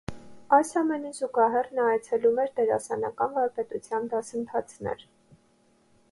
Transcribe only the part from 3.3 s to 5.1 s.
վարպետության դասընթացներ։